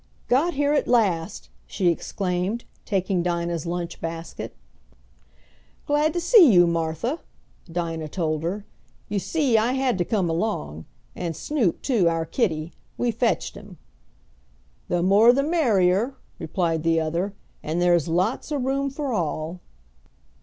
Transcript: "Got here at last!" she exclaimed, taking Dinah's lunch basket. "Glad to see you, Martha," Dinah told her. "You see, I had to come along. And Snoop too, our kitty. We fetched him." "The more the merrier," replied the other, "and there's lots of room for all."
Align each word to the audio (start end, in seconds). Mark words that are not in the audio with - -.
"Got 0.29 0.55
here 0.55 0.73
at 0.73 0.87
last!" 0.87 1.49
she 1.67 1.89
exclaimed, 1.89 2.63
taking 2.85 3.21
Dinah's 3.21 3.67
lunch 3.67 4.01
basket. 4.01 4.55
"Glad 5.85 6.11
to 6.13 6.19
see 6.19 6.51
you, 6.51 6.65
Martha," 6.65 7.19
Dinah 7.71 8.07
told 8.07 8.41
her. 8.41 8.65
"You 9.09 9.19
see, 9.19 9.59
I 9.59 9.73
had 9.73 9.99
to 9.99 10.03
come 10.03 10.27
along. 10.27 10.85
And 11.15 11.35
Snoop 11.35 11.83
too, 11.83 12.09
our 12.09 12.25
kitty. 12.25 12.73
We 12.97 13.11
fetched 13.11 13.53
him." 13.53 13.77
"The 14.87 15.03
more 15.03 15.31
the 15.33 15.43
merrier," 15.43 16.15
replied 16.39 16.81
the 16.81 16.99
other, 16.99 17.35
"and 17.61 17.79
there's 17.79 18.07
lots 18.07 18.49
of 18.51 18.63
room 18.65 18.89
for 18.89 19.13
all." 19.13 19.59